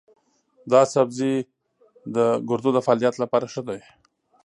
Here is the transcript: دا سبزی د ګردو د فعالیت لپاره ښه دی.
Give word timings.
دا 0.71 0.81
سبزی 0.93 1.33
د 2.15 2.17
ګردو 2.49 2.69
د 2.73 2.79
فعالیت 2.85 3.15
لپاره 3.23 3.45
ښه 3.53 3.61
دی. 3.67 3.79